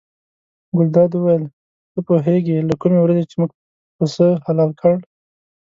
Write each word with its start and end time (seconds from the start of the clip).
ګلداد 0.77 1.11
وویل 1.15 1.43
ته 1.91 1.99
پوهېږې 2.07 2.57
له 2.69 2.75
کومې 2.81 2.99
ورځې 3.01 3.23
چې 3.29 3.35
موږ 3.39 3.51
پسه 3.97 4.27
حلال 4.45 4.71
کړ. 4.81 4.93